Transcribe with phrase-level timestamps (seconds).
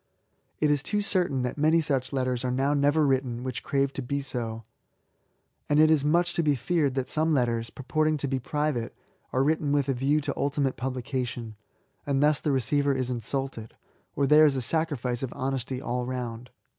[0.57, 4.01] It is too certain that many such letters are now never written whicb crave to
[4.01, 4.63] be so;
[5.69, 8.93] and it is much to be feared that some letters^ purporting to be private^
[9.31, 11.55] are written with a view to ultimate publication;
[12.03, 13.73] and thus the re ceiver is insulted^
[14.15, 16.49] or there is a sacrifice of honesty all round.